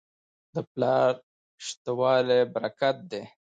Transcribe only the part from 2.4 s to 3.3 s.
برکت دی.